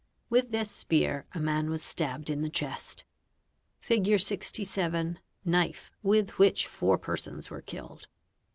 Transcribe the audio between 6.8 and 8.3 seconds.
persons were killed.